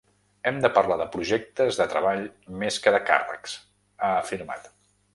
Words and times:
Hem 0.51 0.55
de 0.63 0.71
parlar 0.77 0.97
de 1.01 1.07
projectes 1.17 1.79
de 1.81 1.87
treball 1.93 2.25
més 2.65 2.83
que 2.87 2.97
de 2.99 3.05
càrrecs, 3.13 3.57
ha 4.09 4.15
afirmat. 4.27 4.71